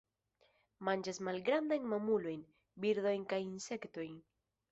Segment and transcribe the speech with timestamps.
[0.87, 2.41] Manĝas malgrandajn mamulojn,
[2.85, 4.19] birdojn kaj insektojn.